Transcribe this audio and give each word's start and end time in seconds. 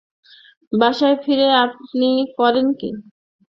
বাসায় 0.73 1.17
ফিরে 1.23 1.47
আপনি 1.65 2.09
করেন 2.37 2.67
কী? 2.79 2.89